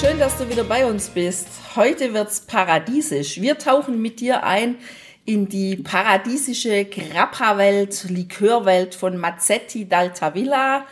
[0.00, 1.48] Schön, dass du wieder bei uns bist.
[1.74, 3.40] Heute wird's paradiesisch.
[3.40, 4.76] Wir tauchen mit dir ein
[5.24, 10.82] in die paradiesische Grappa-Welt, Likörwelt von Mazzetti d'Altavilla.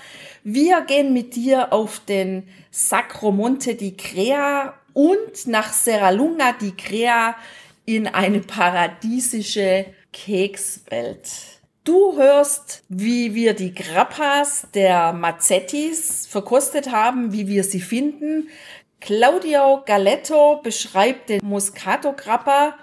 [0.43, 7.37] Wir gehen mit dir auf den Sacromonte di Crea und nach Serralunga di Crea
[7.85, 11.29] in eine paradiesische Kekswelt.
[11.85, 18.49] Du hörst, wie wir die Grappas der Mazzettis verkostet haben, wie wir sie finden.
[19.01, 22.75] Claudio Galetto beschreibt den Moscato Grappa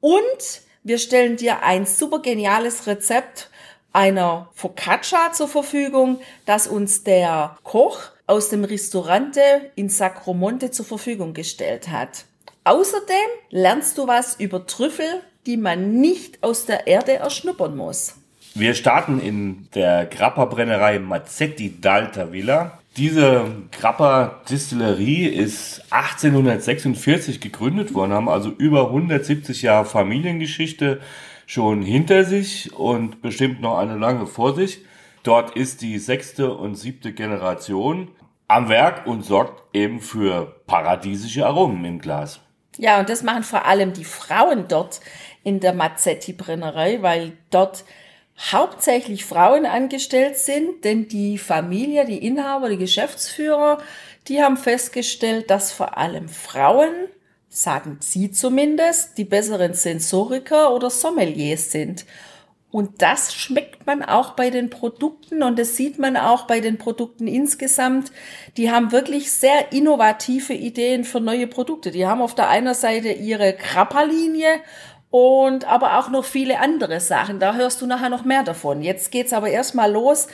[0.00, 3.50] und wir stellen dir ein super geniales Rezept
[3.92, 9.40] einer Focaccia zur Verfügung, das uns der Koch aus dem Restaurante
[9.74, 12.24] in Sacromonte zur Verfügung gestellt hat.
[12.64, 13.16] Außerdem
[13.50, 18.16] lernst du was über Trüffel, die man nicht aus der Erde erschnuppern muss.
[18.54, 22.78] Wir starten in der Grappa-Brennerei Mazzetti d'Alta Villa.
[22.96, 31.00] Diese Grappa-Distillerie ist 1846 gegründet worden, haben also über 170 Jahre Familiengeschichte
[31.44, 34.80] schon hinter sich und bestimmt noch eine lange vor sich.
[35.24, 38.08] Dort ist die sechste und siebte Generation
[38.48, 42.40] am Werk und sorgt eben für paradiesische Aromen im Glas.
[42.78, 45.00] Ja, und das machen vor allem die Frauen dort
[45.44, 47.84] in der Mazzetti-Brennerei, weil dort
[48.38, 53.78] hauptsächlich Frauen angestellt sind, denn die Familie, die Inhaber, die Geschäftsführer,
[54.28, 56.92] die haben festgestellt, dass vor allem Frauen,
[57.48, 62.04] sagen sie zumindest, die besseren Sensoriker oder Sommeliers sind.
[62.70, 66.76] Und das schmeckt man auch bei den Produkten und das sieht man auch bei den
[66.76, 68.12] Produkten insgesamt.
[68.58, 71.90] Die haben wirklich sehr innovative Ideen für neue Produkte.
[71.90, 74.60] Die haben auf der einen Seite ihre Krapperlinie
[75.16, 77.40] und aber auch noch viele andere Sachen.
[77.40, 78.82] Da hörst du nachher noch mehr davon.
[78.82, 80.26] Jetzt geht's aber erstmal los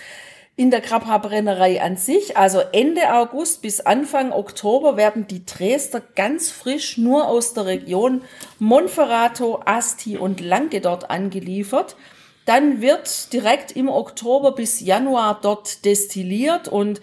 [0.57, 2.37] in der Krabha-Brennerei an sich.
[2.37, 8.23] Also Ende August bis Anfang Oktober werden die Dresder ganz frisch nur aus der Region
[8.59, 11.95] Monferrato, Asti und Lange dort angeliefert.
[12.45, 17.01] Dann wird direkt im Oktober bis Januar dort destilliert und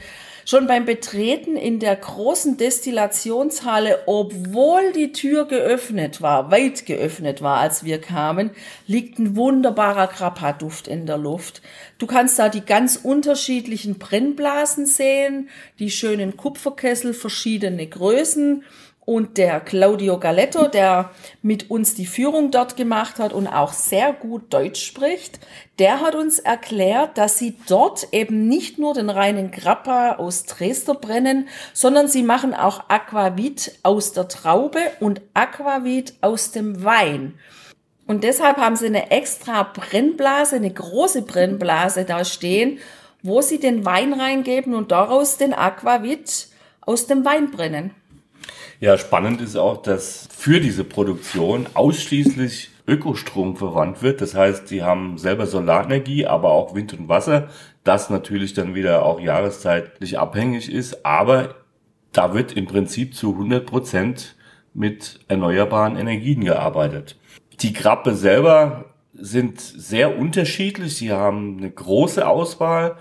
[0.50, 7.59] Schon beim Betreten in der großen Destillationshalle, obwohl die Tür geöffnet war, weit geöffnet war,
[7.59, 8.50] als wir kamen,
[8.88, 11.61] liegt ein wunderbarer Grappa-Duft in der Luft.
[12.00, 18.63] Du kannst da die ganz unterschiedlichen Brennblasen sehen, die schönen Kupferkessel, verschiedene Größen
[19.09, 21.09] und der Claudio Galetto, der
[21.41, 25.39] mit uns die Führung dort gemacht hat und auch sehr gut Deutsch spricht,
[25.79, 30.93] der hat uns erklärt, dass sie dort eben nicht nur den reinen Grappa aus Dresder
[30.93, 37.33] brennen, sondern sie machen auch Aquavit aus der Traube und Aquavit aus dem Wein.
[38.05, 42.77] Und deshalb haben sie eine extra Brennblase, eine große Brennblase da stehen,
[43.23, 46.49] wo sie den Wein reingeben und daraus den Aquavit
[46.81, 47.95] aus dem Wein brennen.
[48.81, 54.22] Ja, spannend ist auch, dass für diese Produktion ausschließlich Ökostrom verwandt wird.
[54.22, 57.50] Das heißt, sie haben selber Solarenergie, aber auch Wind und Wasser,
[57.84, 61.06] das natürlich dann wieder auch jahreszeitlich abhängig ist.
[61.06, 61.56] Aber
[62.13, 64.35] da wird im Prinzip zu 100 Prozent
[64.73, 67.18] mit erneuerbaren Energien gearbeitet.
[67.59, 70.95] Die Grappe selber sind sehr unterschiedlich.
[70.95, 72.95] Sie haben eine große Auswahl,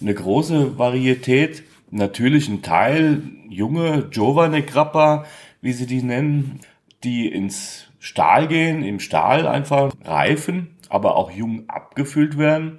[0.00, 5.24] eine große Varietät natürlich ein Teil junge Giovane Grappa,
[5.60, 6.60] wie sie die nennen,
[7.04, 12.78] die ins Stahl gehen, im Stahl einfach reifen, aber auch jung abgefüllt werden.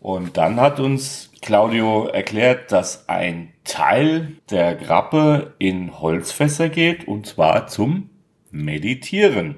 [0.00, 7.26] Und dann hat uns Claudio erklärt, dass ein Teil der Grappe in Holzfässer geht und
[7.26, 8.10] zwar zum
[8.50, 9.56] Meditieren.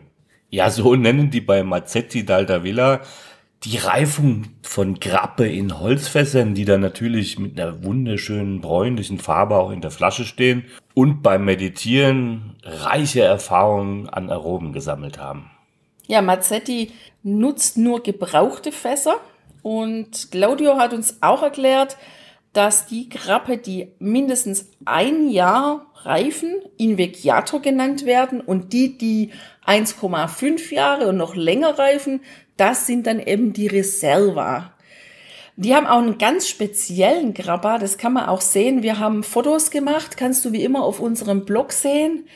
[0.50, 3.00] Ja, so nennen die bei Mazzetti d'Alta Villa
[3.64, 9.70] die Reifung von Grappe in Holzfässern, die dann natürlich mit einer wunderschönen bräunlichen Farbe auch
[9.70, 10.64] in der Flasche stehen
[10.94, 15.50] und beim Meditieren reiche Erfahrungen an Aromen gesammelt haben.
[16.06, 19.16] Ja, Mazzetti nutzt nur gebrauchte Fässer
[19.62, 21.96] und Claudio hat uns auch erklärt,
[22.52, 29.32] dass die Grappe, die mindestens ein Jahr reifen, Invecchiato genannt werden und die, die
[29.66, 32.22] 1,5 Jahre und noch länger reifen,
[32.58, 34.75] das sind dann eben die Reserva.
[35.56, 38.82] Die haben auch einen ganz speziellen Grabber, das kann man auch sehen.
[38.84, 42.28] Wir haben Fotos gemacht, kannst du wie immer auf unserem Blog sehen.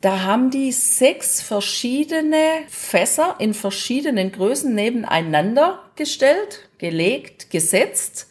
[0.00, 2.38] Da haben die sechs verschiedene
[2.68, 8.28] Fässer in verschiedenen Größen nebeneinander gestellt, gelegt, gesetzt.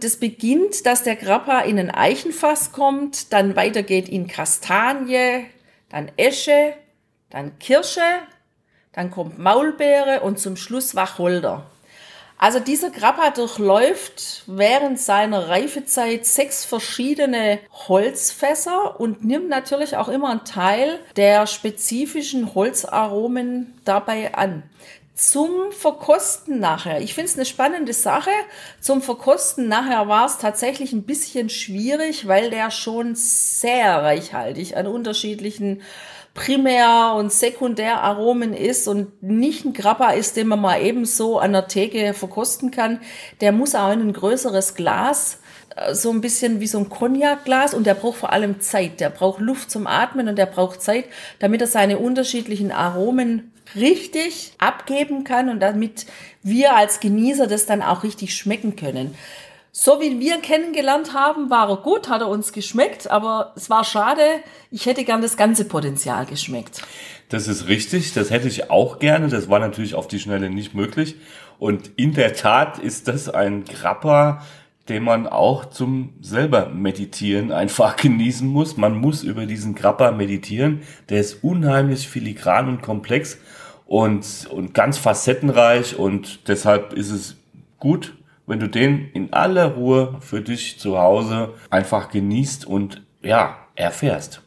[0.00, 5.46] Das beginnt, dass der Grappa in ein Eichenfass kommt, dann weitergeht in Kastanie,
[5.88, 6.74] dann Esche,
[7.28, 8.20] dann Kirsche,
[8.92, 11.64] dann kommt Maulbeere und zum Schluss Wacholder.
[12.42, 20.30] Also dieser Grappa durchläuft während seiner Reifezeit sechs verschiedene Holzfässer und nimmt natürlich auch immer
[20.30, 24.62] einen Teil der spezifischen Holzaromen dabei an.
[25.14, 27.02] Zum Verkosten nachher.
[27.02, 28.30] Ich finde es eine spannende Sache.
[28.80, 34.86] Zum Verkosten nachher war es tatsächlich ein bisschen schwierig, weil der schon sehr reichhaltig an
[34.86, 35.82] unterschiedlichen
[36.32, 41.66] Primär- und Sekundäraromen ist und nicht ein Grappa ist, den man mal ebenso an der
[41.66, 43.00] Theke verkosten kann.
[43.40, 45.40] Der muss auch in ein größeres Glas,
[45.76, 49.00] äh, so ein bisschen wie so ein Cognac-Glas und der braucht vor allem Zeit.
[49.00, 51.06] Der braucht Luft zum Atmen und der braucht Zeit,
[51.40, 56.06] damit er seine unterschiedlichen Aromen richtig abgeben kann und damit
[56.42, 59.14] wir als Genießer das dann auch richtig schmecken können.
[59.72, 63.84] So wie wir kennengelernt haben, war er gut, hat er uns geschmeckt, aber es war
[63.84, 64.22] schade.
[64.72, 66.82] Ich hätte gern das ganze Potenzial geschmeckt.
[67.28, 69.28] Das ist richtig, das hätte ich auch gerne.
[69.28, 71.14] Das war natürlich auf die Schnelle nicht möglich.
[71.60, 74.42] Und in der Tat ist das ein Grappa,
[74.88, 78.76] den man auch zum selber meditieren einfach genießen muss.
[78.76, 80.82] Man muss über diesen Grappa meditieren.
[81.08, 83.38] Der ist unheimlich filigran und komplex
[83.90, 87.34] und, und ganz facettenreich und deshalb ist es
[87.80, 88.14] gut,
[88.46, 94.42] wenn du den in aller Ruhe für dich zu Hause einfach genießt und ja, erfährst.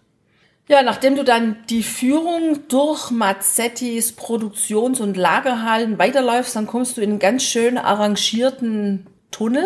[0.70, 7.02] Ja, nachdem du dann die Führung durch Mazzettis Produktions- und Lagerhallen weiterläufst, dann kommst du
[7.02, 9.66] in einen ganz schön arrangierten Tunnel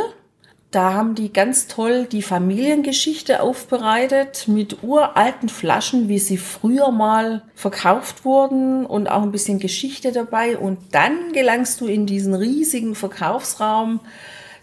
[0.77, 7.41] da haben die ganz toll die Familiengeschichte aufbereitet mit uralten Flaschen, wie sie früher mal
[7.55, 10.55] verkauft wurden und auch ein bisschen Geschichte dabei.
[10.55, 14.01] Und dann gelangst du in diesen riesigen Verkaufsraum,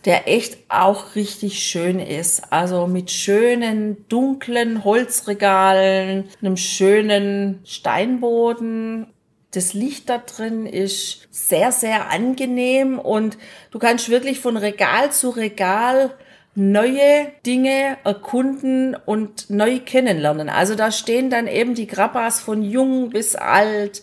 [0.05, 2.52] der echt auch richtig schön ist.
[2.52, 9.13] Also mit schönen dunklen Holzregalen, einem schönen Steinboden
[9.56, 13.38] das Licht da drin ist sehr, sehr angenehm und
[13.70, 16.14] du kannst wirklich von Regal zu Regal
[16.54, 20.48] neue Dinge erkunden und neu kennenlernen.
[20.48, 24.02] Also da stehen dann eben die Grappas von jung bis alt,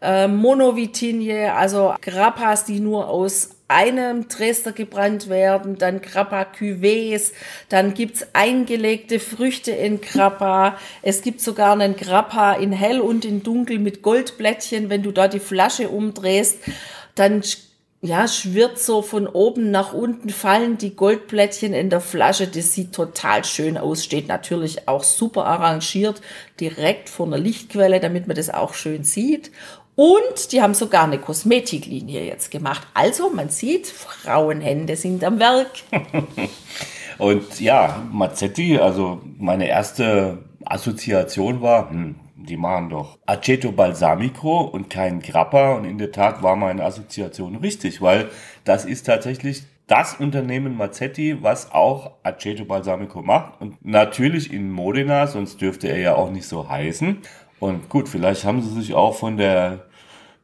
[0.00, 7.32] äh, Monovitinie, also Grappas, die nur aus einem Dresder gebrannt werden, dann Grappa Cuvées,
[7.68, 13.42] dann gibt's eingelegte Früchte in Grappa, es gibt sogar einen Grappa in hell und in
[13.42, 16.58] dunkel mit Goldblättchen, wenn du da die Flasche umdrehst,
[17.14, 17.42] dann
[18.04, 22.48] ja, schwirrt so von oben nach unten, fallen die Goldblättchen in der Flasche.
[22.48, 26.20] Das sieht total schön aus, steht natürlich auch super arrangiert,
[26.58, 29.52] direkt vor einer Lichtquelle, damit man das auch schön sieht.
[29.94, 32.86] Und die haben sogar eine Kosmetiklinie jetzt gemacht.
[32.94, 35.70] Also man sieht, Frauenhände sind am Werk.
[37.18, 44.90] Und ja, Mazzetti, also meine erste Assoziation war, hm, die machen doch Aceto Balsamico und
[44.90, 45.74] kein Grappa.
[45.74, 48.30] Und in der Tat war meine Assoziation richtig, weil
[48.64, 53.60] das ist tatsächlich das Unternehmen Mazzetti, was auch Aceto Balsamico macht.
[53.60, 57.18] Und natürlich in Modena, sonst dürfte er ja auch nicht so heißen.
[57.62, 59.84] Und gut, vielleicht haben sie sich auch von der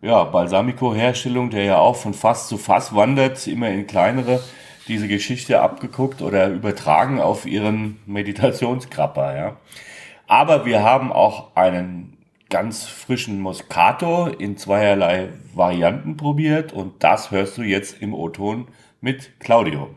[0.01, 4.41] ja, Balsamico-Herstellung, der ja auch von Fass zu Fass wandert, immer in kleinere,
[4.87, 9.37] diese Geschichte abgeguckt oder übertragen auf ihren Meditationskrapper.
[9.37, 9.57] Ja.
[10.29, 12.17] Aber wir haben auch einen
[12.51, 18.69] ganz frischen Moscato in zweierlei Varianten probiert und das hörst du jetzt im O-Ton
[19.01, 19.91] mit Claudio.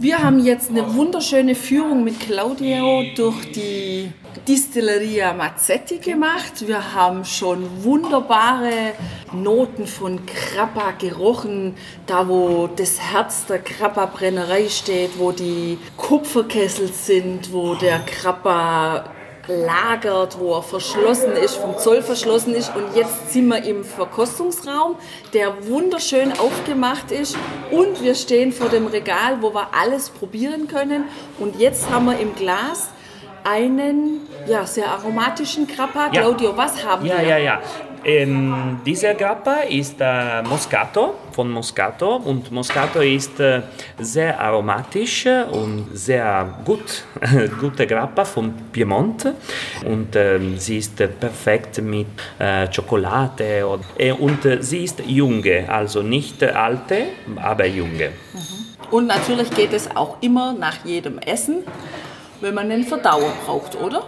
[0.00, 4.12] Wir haben jetzt eine wunderschöne Führung mit Claudio durch die
[4.46, 6.68] Distilleria Mazzetti gemacht.
[6.68, 8.92] Wir haben schon wunderbare
[9.32, 11.74] Noten von Krappa gerochen,
[12.06, 19.17] da wo das Herz der Krappa Brennerei steht, wo die Kupferkessel sind, wo der Krappa
[19.48, 22.74] lagert, wo er verschlossen ist, vom Zoll verschlossen ist.
[22.74, 24.96] Und jetzt sind wir im Verkostungsraum,
[25.32, 27.36] der wunderschön aufgemacht ist.
[27.70, 31.04] Und wir stehen vor dem Regal, wo wir alles probieren können.
[31.38, 32.88] Und jetzt haben wir im Glas
[33.44, 36.10] einen ja, sehr aromatischen Grappa.
[36.12, 36.22] Ja.
[36.22, 37.28] Claudio, was haben ja, wir?
[37.28, 37.62] Ja, ja, ja.
[38.08, 43.60] Ähm, dieser Grappa ist äh, Moscato, von Moscato und Moscato ist äh,
[43.98, 47.04] sehr aromatisch und sehr gut,
[47.60, 49.26] gute Grappa von Piemont
[49.84, 52.06] und äh, sie ist perfekt mit
[52.38, 58.08] äh, Schokolade und, äh, und sie ist junge, also nicht alte, aber junge.
[58.32, 58.90] Mhm.
[58.90, 61.56] Und natürlich geht es auch immer nach jedem Essen,
[62.40, 64.02] wenn man einen Verdauer braucht, oder?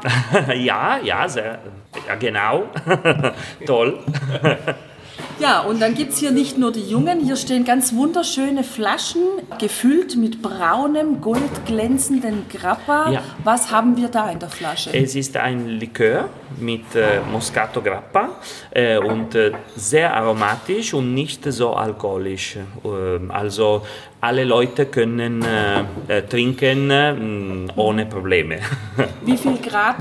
[0.54, 1.58] ja, ja, sehr,
[2.08, 2.64] ja genau.
[3.66, 3.98] Toll.
[5.42, 9.22] Ja, und dann gibt es hier nicht nur die Jungen, hier stehen ganz wunderschöne Flaschen,
[9.58, 13.10] gefüllt mit braunem, goldglänzenden Grappa.
[13.10, 13.22] Ja.
[13.42, 14.90] Was haben wir da in der Flasche?
[14.94, 16.28] Es ist ein Likör
[16.60, 18.28] mit äh, Moscato Grappa
[18.70, 22.58] äh, und äh, sehr aromatisch und nicht so alkoholisch.
[22.84, 23.84] Ähm, also
[24.20, 28.60] alle Leute können äh, äh, trinken äh, ohne Probleme.
[29.24, 29.96] Wie viel Grad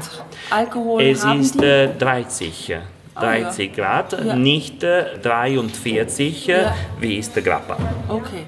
[0.51, 1.65] Alkohol Es haben ist die?
[1.65, 2.77] äh, 30.
[3.13, 3.43] Ah, ja.
[3.45, 4.35] 30 Grad, Ja.
[4.35, 6.75] nicht äh, 43, äh, Ja.
[6.99, 7.77] wie ist der Grappa.
[8.07, 8.45] Okay.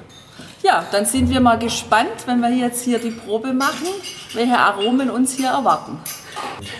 [0.64, 3.88] Ja, dann sind wir mal gespannt, wenn wir jetzt hier die Probe machen,
[4.34, 6.00] welche Aromen uns hier erwarten.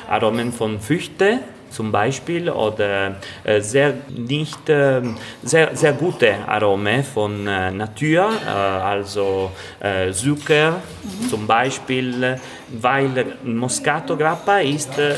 [0.10, 1.40] Aromen von Früchte
[1.74, 5.02] zum Beispiel oder äh, sehr nicht äh,
[5.42, 10.82] sehr sehr gute Aromen von äh, Natur, äh, also äh, Zucker
[11.30, 12.40] zum Beispiel,
[12.82, 15.16] weil Moscato Grappa ist äh,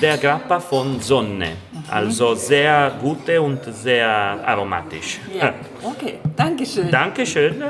[0.00, 1.52] der Grappa von Sonne,
[1.88, 5.20] also sehr gute und sehr aromatisch.
[5.38, 6.18] Ja, okay.
[6.36, 6.90] Dankeschön.
[6.90, 7.62] Dankeschön.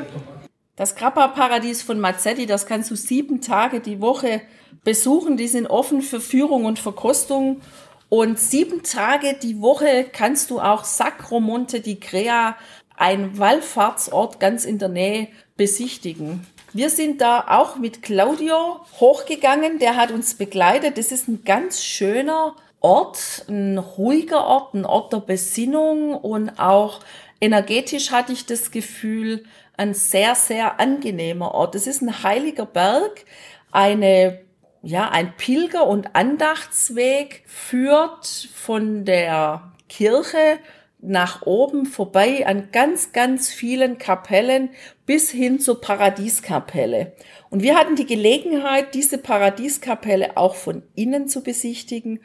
[0.76, 4.42] Das Grappa-Paradies von Mazzetti, das kannst du sieben Tage die Woche
[4.82, 5.36] besuchen.
[5.36, 7.60] Die sind offen für Führung und Verkostung.
[8.08, 12.56] Und sieben Tage die Woche kannst du auch Sacromonte di Crea,
[12.96, 16.46] ein Wallfahrtsort ganz in der Nähe, besichtigen.
[16.72, 20.98] Wir sind da auch mit Claudio hochgegangen, der hat uns begleitet.
[20.98, 27.00] Das ist ein ganz schöner Ort, ein ruhiger Ort, ein Ort der Besinnung und auch
[27.40, 29.44] energetisch hatte ich das Gefühl,
[29.76, 31.74] ein sehr, sehr angenehmer Ort.
[31.74, 33.24] Es ist ein heiliger Berg,
[33.70, 34.40] eine,
[34.84, 40.58] ja, ein Pilger- und Andachtsweg führt von der Kirche
[41.00, 44.70] nach oben vorbei an ganz, ganz vielen Kapellen
[45.06, 47.12] bis hin zur Paradieskapelle.
[47.50, 52.20] Und wir hatten die Gelegenheit, diese Paradieskapelle auch von innen zu besichtigen.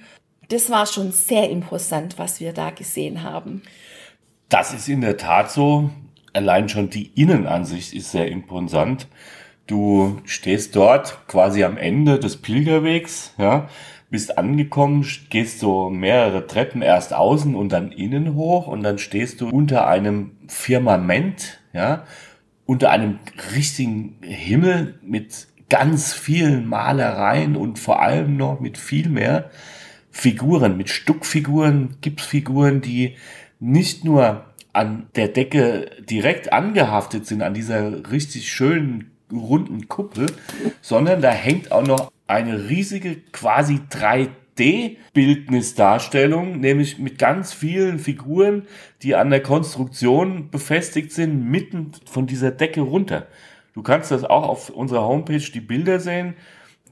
[0.50, 3.62] Das war schon sehr imposant, was wir da gesehen haben.
[4.50, 5.90] Das ist in der Tat so.
[6.34, 9.08] Allein schon die Innenansicht ist sehr imposant.
[9.70, 13.70] Du stehst dort quasi am Ende des Pilgerwegs, ja,
[14.10, 19.42] bist angekommen, gehst so mehrere Treppen erst außen und dann innen hoch und dann stehst
[19.42, 22.04] du unter einem Firmament, ja,
[22.66, 23.20] unter einem
[23.56, 29.52] richtigen Himmel mit ganz vielen Malereien und vor allem noch mit viel mehr
[30.10, 33.18] Figuren, mit Stuckfiguren, Gipsfiguren, die
[33.60, 40.26] nicht nur an der Decke direkt angehaftet sind, an dieser richtig schönen runden Kuppel,
[40.82, 48.64] sondern da hängt auch noch eine riesige quasi 3D-Bildnisdarstellung, nämlich mit ganz vielen Figuren,
[49.02, 53.28] die an der Konstruktion befestigt sind, mitten von dieser Decke runter.
[53.74, 56.36] Du kannst das auch auf unserer Homepage die Bilder sehen.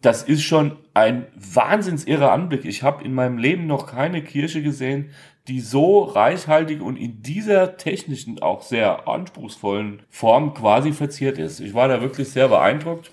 [0.01, 2.65] Das ist schon ein wahnsinns irrer Anblick.
[2.65, 5.10] Ich habe in meinem Leben noch keine Kirche gesehen,
[5.48, 11.60] die so reichhaltig und in dieser technischen, auch sehr anspruchsvollen Form quasi verziert ist.
[11.60, 13.12] Ich war da wirklich sehr beeindruckt.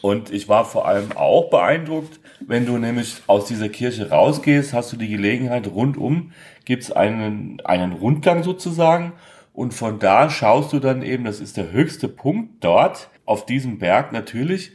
[0.00, 4.92] Und ich war vor allem auch beeindruckt, wenn du nämlich aus dieser Kirche rausgehst, hast
[4.92, 6.32] du die Gelegenheit, rundum
[6.64, 9.12] gibt's einen, einen Rundgang sozusagen.
[9.52, 13.78] Und von da schaust du dann eben, das ist der höchste Punkt dort, auf diesem
[13.78, 14.72] Berg natürlich,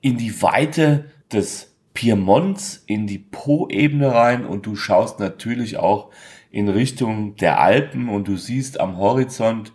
[0.00, 6.10] in die Weite des Piemonts, in die Po-Ebene rein und du schaust natürlich auch
[6.50, 9.72] in Richtung der Alpen und du siehst am Horizont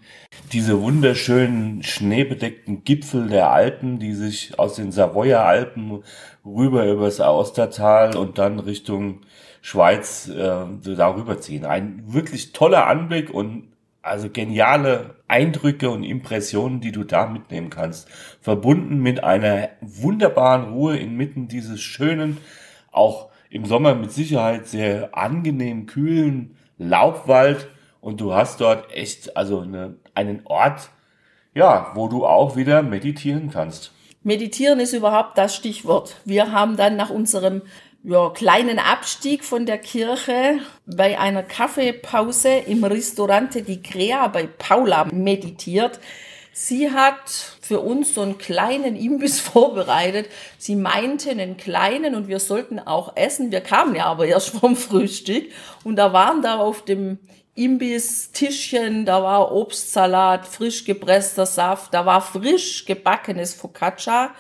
[0.52, 6.04] diese wunderschönen schneebedeckten Gipfel der Alpen, die sich aus den Savoyer Alpen
[6.46, 9.22] rüber übers Austertal und dann Richtung
[9.62, 11.66] Schweiz äh, darüber ziehen.
[11.66, 13.68] Ein wirklich toller Anblick und
[14.10, 18.10] also geniale Eindrücke und Impressionen, die du da mitnehmen kannst.
[18.42, 22.38] Verbunden mit einer wunderbaren Ruhe inmitten dieses schönen,
[22.92, 27.68] auch im Sommer mit Sicherheit sehr angenehm kühlen Laubwald.
[28.02, 30.90] Und du hast dort echt, also eine, einen Ort,
[31.54, 33.92] ja, wo du auch wieder meditieren kannst.
[34.24, 36.18] Meditieren ist überhaupt das Stichwort.
[36.26, 37.62] Wir haben dann nach unserem
[38.04, 45.06] ja, kleinen Abstieg von der Kirche bei einer Kaffeepause im Ristorante di Crea bei Paula
[45.12, 46.00] meditiert.
[46.54, 47.30] Sie hat
[47.62, 50.30] für uns so einen kleinen Imbiss vorbereitet.
[50.58, 53.52] Sie meinte einen kleinen und wir sollten auch essen.
[53.52, 55.52] Wir kamen ja aber erst vom Frühstück
[55.84, 57.20] und da waren da auf dem
[57.56, 64.34] Imbiss-Tischchen, da war Obstsalat, frisch gepresster Saft, da war frisch gebackenes Focaccia,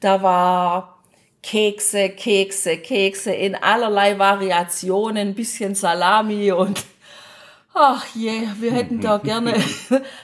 [0.00, 0.97] da war
[1.42, 6.84] Kekse, Kekse, Kekse in allerlei Variationen, bisschen Salami und
[7.74, 9.54] ach je, wir hätten da gerne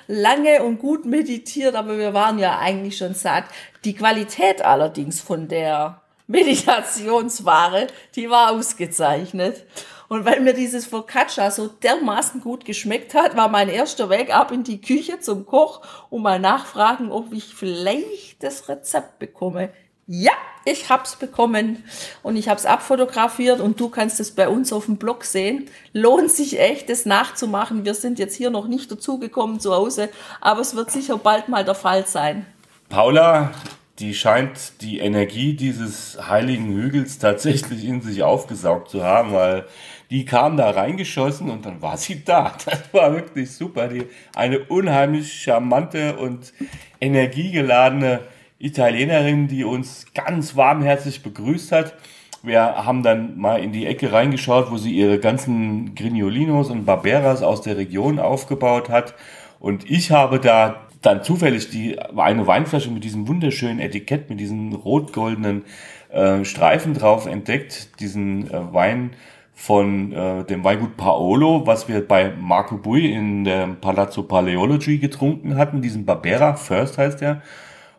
[0.07, 3.45] lange und gut meditiert, aber wir waren ja eigentlich schon satt.
[3.85, 9.65] Die Qualität allerdings von der Meditationsware, die war ausgezeichnet.
[10.09, 14.53] Und weil mir dieses Focaccia so dermaßen gut geschmeckt hat, war mein erster Weg ab
[14.53, 15.81] in die Küche zum Koch
[16.11, 19.71] und mal nachfragen, ob ich vielleicht das Rezept bekomme.
[20.07, 20.33] Ja,
[20.67, 21.83] ich hab's bekommen
[22.23, 25.67] und ich hab's abfotografiert und du kannst es bei uns auf dem Blog sehen.
[25.93, 27.87] Lohnt sich echt, das nachzumachen.
[27.87, 30.11] Wir sind jetzt hier noch nicht dazugekommen zu Hause,
[30.43, 32.45] aber es wird sicher bald mal der Fall sein.
[32.91, 33.53] Paula,
[33.99, 39.65] die scheint die Energie dieses heiligen Hügels tatsächlich in sich aufgesaugt zu haben, weil
[40.11, 42.57] die kam da reingeschossen und dann war sie da.
[42.67, 43.89] Das war wirklich super.
[43.89, 46.53] Die, eine unheimlich charmante und
[47.01, 48.21] energiegeladene
[48.65, 51.95] Italienerin, die uns ganz warmherzig begrüßt hat.
[52.43, 57.43] Wir haben dann mal in die Ecke reingeschaut, wo sie ihre ganzen Grignolinos und Barberas
[57.43, 59.15] aus der Region aufgebaut hat.
[59.61, 64.75] Und ich habe da dann zufällig die, eine Weinflasche mit diesem wunderschönen Etikett, mit diesen
[64.75, 65.65] rot-goldenen
[66.11, 68.01] äh, Streifen drauf entdeckt.
[68.01, 69.11] Diesen äh, Wein
[69.55, 75.57] von äh, dem Weingut Paolo, was wir bei Marco Bui in der Palazzo Paleology getrunken
[75.57, 75.81] hatten.
[75.81, 77.43] Diesen Barbera First heißt der.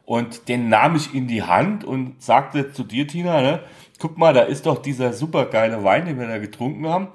[0.06, 3.60] Und den nahm ich in die Hand und sagte zu dir, Tina, ne,
[4.00, 7.08] guck mal, da ist doch dieser supergeile Wein, den wir da getrunken haben.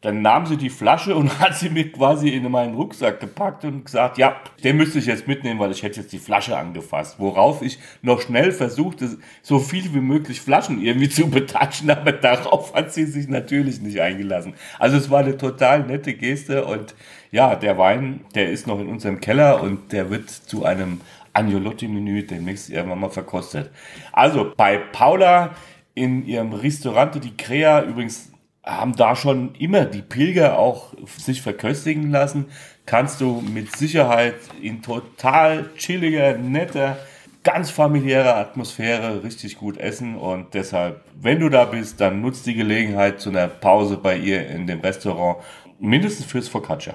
[0.00, 3.84] Dann nahm sie die Flasche und hat sie mir quasi in meinen Rucksack gepackt und
[3.84, 7.20] gesagt, ja, den müsste ich jetzt mitnehmen, weil ich hätte jetzt die Flasche angefasst.
[7.20, 12.74] Worauf ich noch schnell versuchte, so viel wie möglich Flaschen irgendwie zu betatschen, aber darauf
[12.74, 14.54] hat sie sich natürlich nicht eingelassen.
[14.80, 16.96] Also es war eine total nette Geste und
[17.30, 21.00] ja, der Wein, der ist noch in unserem Keller und der wird zu einem
[21.32, 23.70] Agnolotti-Menü demnächst irgendwann mal verkostet.
[24.12, 25.50] Also bei Paula
[25.94, 28.32] in ihrem Restaurante die Crea übrigens
[28.64, 32.46] haben da schon immer die Pilger auch sich verköstigen lassen.
[32.86, 36.96] Kannst du mit Sicherheit in total chilliger, netter,
[37.42, 42.54] ganz familiärer Atmosphäre richtig gut essen und deshalb, wenn du da bist, dann nutzt die
[42.54, 45.38] Gelegenheit zu einer Pause bei ihr in dem Restaurant,
[45.80, 46.94] mindestens fürs Focaccia.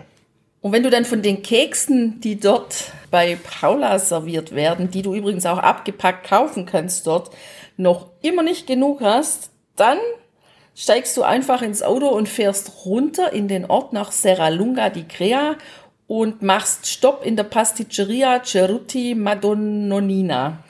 [0.68, 5.16] Und wenn du dann von den Keksen, die dort bei Paula serviert werden, die du
[5.16, 7.30] übrigens auch abgepackt kaufen kannst dort,
[7.78, 9.98] noch immer nicht genug hast, dann
[10.76, 15.56] steigst du einfach ins Auto und fährst runter in den Ort nach Serralunga di Crea
[16.06, 20.66] und machst Stopp in der Pasticceria Ceruti Madonnina.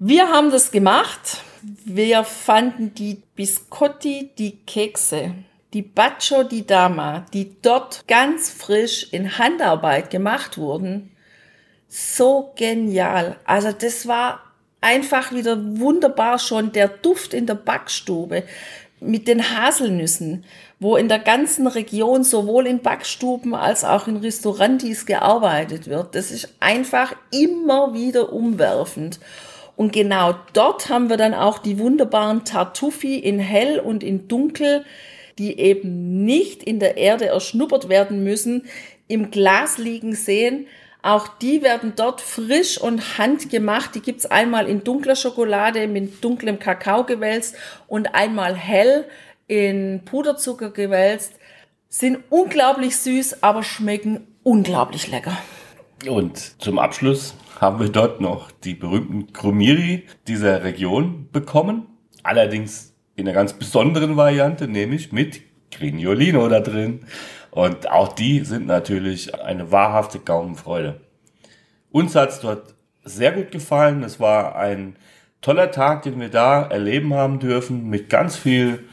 [0.00, 1.42] Wir haben das gemacht.
[1.84, 5.32] Wir fanden die Biscotti, die Kekse
[5.72, 11.10] die Baccio di Dama, die dort ganz frisch in Handarbeit gemacht wurden,
[11.88, 13.36] so genial.
[13.44, 14.40] Also das war
[14.80, 18.42] einfach wieder wunderbar schon der Duft in der Backstube
[19.00, 20.44] mit den Haselnüssen,
[20.78, 26.14] wo in der ganzen Region sowohl in Backstuben als auch in Restaurantis gearbeitet wird.
[26.14, 29.18] Das ist einfach immer wieder umwerfend.
[29.74, 34.84] Und genau dort haben wir dann auch die wunderbaren Tartuffi in hell und in dunkel
[35.42, 38.66] die eben nicht in der Erde erschnuppert werden müssen,
[39.08, 40.68] im Glas liegen sehen.
[41.02, 43.96] Auch die werden dort frisch und handgemacht.
[43.96, 47.56] Die gibt's einmal in dunkler Schokolade mit dunklem Kakao gewälzt
[47.88, 49.04] und einmal hell
[49.48, 51.32] in Puderzucker gewälzt.
[51.88, 55.36] Sind unglaublich süß, aber schmecken unglaublich lecker.
[56.08, 61.88] Und zum Abschluss haben wir dort noch die berühmten Krumiri dieser Region bekommen.
[62.22, 67.00] Allerdings in einer ganz besonderen Variante, nämlich mit Grignolino da drin.
[67.50, 71.00] Und auch die sind natürlich eine wahrhafte Gaumenfreude.
[71.90, 74.02] Uns hat's dort sehr gut gefallen.
[74.02, 74.96] Es war ein
[75.42, 78.84] toller Tag, den wir da erleben haben dürfen, mit ganz viel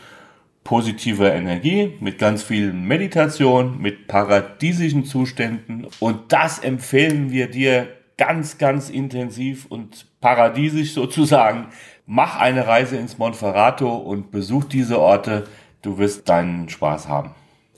[0.63, 5.87] positiver Energie, mit ganz viel Meditation, mit paradiesischen Zuständen.
[5.99, 11.67] Und das empfehlen wir dir ganz, ganz intensiv und paradiesisch sozusagen
[12.09, 15.47] mach eine Reise ins Monferrato und besuch diese Orte.
[15.83, 17.35] Du wirst deinen Spaß haben.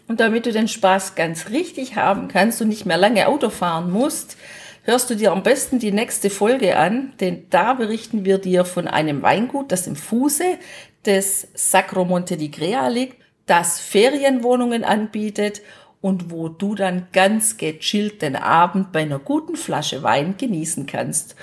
[0.07, 3.91] Und damit du den Spaß ganz richtig haben kannst und nicht mehr lange Auto fahren
[3.91, 4.37] musst,
[4.83, 8.87] hörst du dir am besten die nächste Folge an, denn da berichten wir dir von
[8.87, 10.57] einem Weingut, das im Fuße
[11.05, 13.17] des Sacro Monte di Grea liegt,
[13.47, 15.61] das Ferienwohnungen anbietet
[15.99, 21.35] und wo du dann ganz gechillt den Abend bei einer guten Flasche Wein genießen kannst.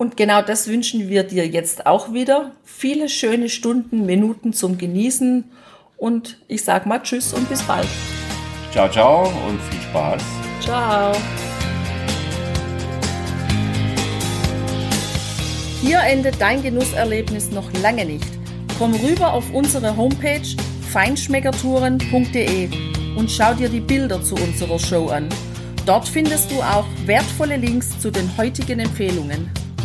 [0.00, 2.52] Und genau das wünschen wir dir jetzt auch wieder.
[2.64, 5.44] Viele schöne Stunden, Minuten zum Genießen.
[5.98, 7.86] Und ich sag mal Tschüss und bis bald.
[8.72, 10.22] Ciao, ciao und viel Spaß.
[10.60, 11.12] Ciao.
[15.82, 18.24] Hier endet dein Genusserlebnis noch lange nicht.
[18.78, 20.56] Komm rüber auf unsere Homepage
[20.92, 22.70] feinschmeckertouren.de
[23.18, 25.28] und schau dir die Bilder zu unserer Show an.
[25.84, 29.50] Dort findest du auch wertvolle Links zu den heutigen Empfehlungen.